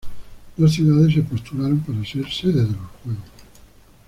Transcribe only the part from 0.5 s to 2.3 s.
Dos ciudades se postularon para ser